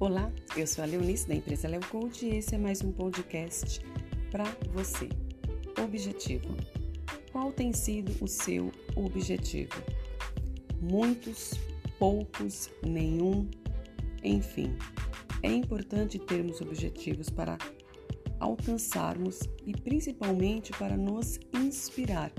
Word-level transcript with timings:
Olá, 0.00 0.32
eu 0.56 0.64
sou 0.64 0.84
a 0.84 0.86
Leonice 0.86 1.26
da 1.26 1.34
empresa 1.34 1.66
Leo 1.66 1.84
Coach 1.90 2.24
e 2.24 2.36
esse 2.36 2.54
é 2.54 2.58
mais 2.58 2.82
um 2.82 2.92
podcast 2.92 3.80
para 4.30 4.44
você. 4.72 5.08
Objetivo. 5.82 6.54
Qual 7.32 7.50
tem 7.50 7.72
sido 7.72 8.12
o 8.22 8.28
seu 8.28 8.70
objetivo? 8.94 9.74
Muitos, 10.80 11.54
poucos, 11.98 12.70
nenhum, 12.80 13.50
enfim. 14.22 14.76
É 15.42 15.50
importante 15.50 16.16
termos 16.16 16.60
objetivos 16.60 17.28
para 17.28 17.58
alcançarmos 18.38 19.40
e 19.66 19.72
principalmente 19.72 20.70
para 20.78 20.96
nos 20.96 21.40
inspirar. 21.52 22.30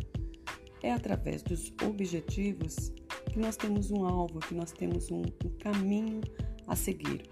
É 0.81 0.93
através 0.93 1.43
dos 1.43 1.73
objetivos 1.85 2.93
que 3.33 3.37
nós 3.37 3.57
temos 3.57 3.91
um 3.91 4.05
alvo, 4.05 4.39
que 4.39 4.55
nós 4.55 4.71
temos 4.71 5.11
um, 5.11 5.23
um 5.23 5.49
caminho 5.59 6.21
a 6.65 6.73
seguir. 6.73 7.23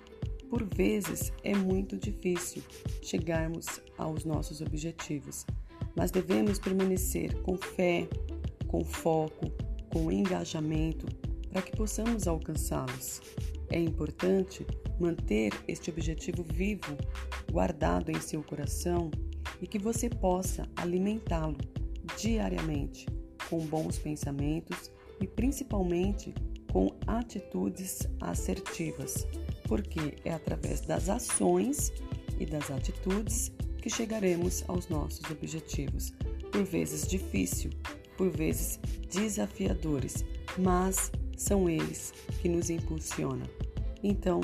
Por 0.49 0.63
vezes 0.63 1.31
é 1.43 1.55
muito 1.55 1.97
difícil 1.97 2.63
chegarmos 3.01 3.65
aos 3.97 4.23
nossos 4.23 4.61
objetivos, 4.61 5.45
mas 5.95 6.11
devemos 6.11 6.59
permanecer 6.59 7.41
com 7.41 7.57
fé, 7.57 8.07
com 8.67 8.83
foco, 8.83 9.51
com 9.91 10.11
engajamento 10.11 11.05
para 11.51 11.61
que 11.61 11.75
possamos 11.75 12.27
alcançá-los. 12.27 13.21
É 13.69 13.79
importante 13.79 14.65
manter 14.99 15.51
este 15.67 15.89
objetivo 15.89 16.43
vivo, 16.43 16.97
guardado 17.51 18.09
em 18.09 18.19
seu 18.21 18.41
coração 18.43 19.11
e 19.61 19.67
que 19.67 19.79
você 19.79 20.09
possa 20.09 20.67
alimentá-lo 20.75 21.57
diariamente 22.17 23.05
com 23.49 23.59
bons 23.65 23.97
pensamentos 23.97 24.91
e 25.19 25.27
principalmente 25.27 26.33
com 26.77 26.93
atitudes 27.07 28.07
assertivas 28.21 29.25
porque 29.67 30.13
é 30.23 30.31
através 30.31 30.79
das 30.79 31.09
ações 31.09 31.91
e 32.39 32.45
das 32.45 32.69
atitudes 32.69 33.51
que 33.81 33.89
chegaremos 33.89 34.63
aos 34.67 34.87
nossos 34.87 35.27
objetivos. 35.31 36.13
Por 36.51 36.63
vezes 36.63 37.07
difícil, 37.07 37.71
por 38.15 38.29
vezes 38.29 38.79
desafiadores, 39.11 40.23
mas 40.55 41.11
são 41.35 41.67
eles 41.67 42.13
que 42.43 42.47
nos 42.47 42.69
impulsionam. 42.69 43.47
Então, 44.03 44.39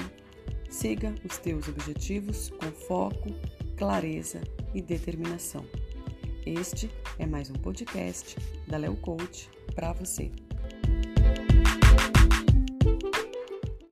siga 0.72 1.14
os 1.24 1.38
teus 1.38 1.68
objetivos 1.68 2.50
com 2.50 2.72
foco, 2.72 3.30
clareza 3.78 4.42
e 4.74 4.82
determinação. 4.82 5.64
Este 6.48 6.90
é 7.20 7.28
mais 7.28 7.52
um 7.52 7.54
podcast 7.54 8.36
da 8.68 8.78
Leo 8.78 8.96
Coach 8.96 9.48
para 9.76 9.94
você. 9.94 10.32